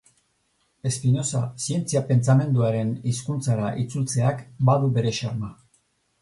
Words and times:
Spinoza 0.95 1.41
zientzia-pentsamenduaren 1.65 2.95
hizkuntzara 3.11 3.69
itzultzeak 3.85 4.43
badu 4.71 4.91
bere 4.97 5.15
xarma. 5.21 5.53